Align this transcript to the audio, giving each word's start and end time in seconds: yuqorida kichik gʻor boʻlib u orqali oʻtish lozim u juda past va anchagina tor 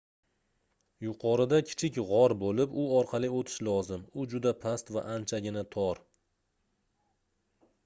yuqorida 1.07 1.59
kichik 1.71 1.99
gʻor 2.11 2.33
boʻlib 2.45 2.73
u 2.85 2.87
orqali 3.01 3.29
oʻtish 3.41 3.59
lozim 3.69 4.09
u 4.23 4.27
juda 4.33 4.55
past 4.65 4.91
va 4.97 5.07
anchagina 5.19 5.65
tor 5.77 6.05